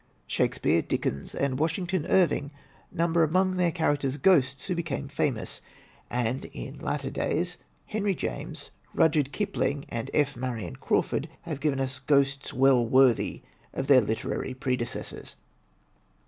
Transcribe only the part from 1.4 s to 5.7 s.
Washington Irving number among their characters ghosts who became famous.